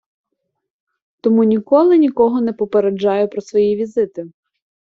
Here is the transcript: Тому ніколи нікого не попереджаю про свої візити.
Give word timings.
Тому 1.21 1.43
ніколи 1.43 1.97
нікого 1.97 2.41
не 2.41 2.53
попереджаю 2.53 3.27
про 3.27 3.41
свої 3.41 3.75
візити. 3.75 4.29